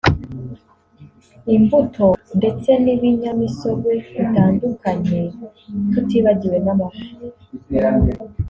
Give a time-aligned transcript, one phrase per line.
[1.55, 2.07] imbuto
[2.37, 5.19] ndetse n’ibinyamisogwe bitandukannye
[5.91, 7.07] tutibagiwe n’amafi